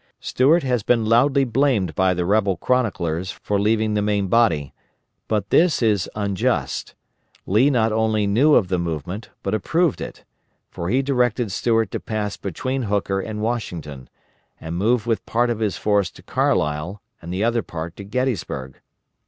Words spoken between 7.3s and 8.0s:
Lee not